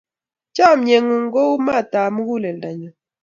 Chamnyengung 0.55 1.27
ko 1.33 1.41
u 1.53 1.55
matap 1.65 2.07
muguleldonyu 2.13 2.89